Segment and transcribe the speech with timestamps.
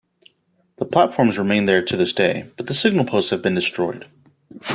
[0.77, 4.07] The platforms remain there to this day, but the signal posts have been destroyed.